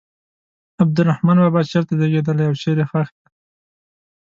[0.83, 3.27] عبدالرحمان بابا چېرته زیږېدلی او چیرې ښخ دی.